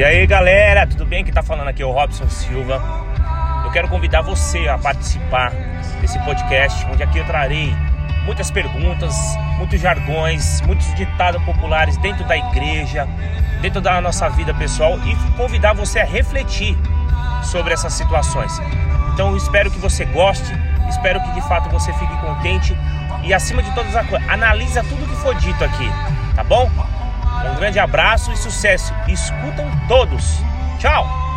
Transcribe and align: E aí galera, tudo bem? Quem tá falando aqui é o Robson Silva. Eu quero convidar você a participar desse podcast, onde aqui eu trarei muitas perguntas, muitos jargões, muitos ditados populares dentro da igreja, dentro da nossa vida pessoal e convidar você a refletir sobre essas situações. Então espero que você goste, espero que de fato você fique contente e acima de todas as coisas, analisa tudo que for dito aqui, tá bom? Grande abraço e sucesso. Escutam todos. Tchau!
E 0.00 0.02
aí 0.02 0.26
galera, 0.26 0.86
tudo 0.86 1.04
bem? 1.04 1.22
Quem 1.22 1.30
tá 1.30 1.42
falando 1.42 1.68
aqui 1.68 1.82
é 1.82 1.84
o 1.84 1.90
Robson 1.90 2.26
Silva. 2.26 2.82
Eu 3.62 3.70
quero 3.70 3.86
convidar 3.86 4.22
você 4.22 4.66
a 4.66 4.78
participar 4.78 5.52
desse 6.00 6.18
podcast, 6.20 6.86
onde 6.86 7.02
aqui 7.02 7.18
eu 7.18 7.26
trarei 7.26 7.70
muitas 8.24 8.50
perguntas, 8.50 9.14
muitos 9.58 9.78
jargões, 9.78 10.62
muitos 10.62 10.86
ditados 10.94 11.42
populares 11.42 11.98
dentro 11.98 12.24
da 12.24 12.34
igreja, 12.34 13.06
dentro 13.60 13.82
da 13.82 14.00
nossa 14.00 14.26
vida 14.30 14.54
pessoal 14.54 14.98
e 15.00 15.14
convidar 15.36 15.74
você 15.74 16.00
a 16.00 16.06
refletir 16.06 16.74
sobre 17.42 17.74
essas 17.74 17.92
situações. 17.92 18.58
Então 19.12 19.36
espero 19.36 19.70
que 19.70 19.78
você 19.78 20.06
goste, 20.06 20.50
espero 20.88 21.20
que 21.20 21.32
de 21.32 21.42
fato 21.42 21.68
você 21.68 21.92
fique 21.92 22.16
contente 22.22 22.74
e 23.22 23.34
acima 23.34 23.62
de 23.62 23.70
todas 23.74 23.94
as 23.94 24.06
coisas, 24.08 24.26
analisa 24.30 24.82
tudo 24.82 25.06
que 25.06 25.16
for 25.16 25.34
dito 25.34 25.62
aqui, 25.62 25.90
tá 26.34 26.42
bom? 26.42 26.70
Grande 27.60 27.78
abraço 27.78 28.32
e 28.32 28.36
sucesso. 28.38 28.90
Escutam 29.06 29.70
todos. 29.86 30.38
Tchau! 30.78 31.29